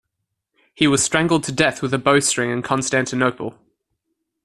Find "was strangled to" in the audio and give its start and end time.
0.87-1.51